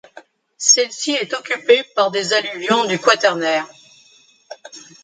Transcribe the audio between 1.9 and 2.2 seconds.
par